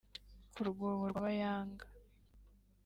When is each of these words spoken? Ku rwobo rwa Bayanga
Ku 0.53 0.61
rwobo 0.69 1.03
rwa 1.11 1.21
Bayanga 1.27 1.85